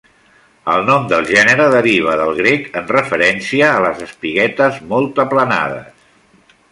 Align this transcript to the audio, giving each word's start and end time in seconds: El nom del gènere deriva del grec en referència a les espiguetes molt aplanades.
El 0.75 0.79
nom 0.85 1.03
del 1.09 1.27
gènere 1.33 1.67
deriva 1.75 2.15
del 2.21 2.33
grec 2.39 2.79
en 2.81 2.89
referència 2.93 3.69
a 3.75 3.83
les 3.85 4.01
espiguetes 4.07 4.81
molt 4.95 5.23
aplanades. 5.25 5.93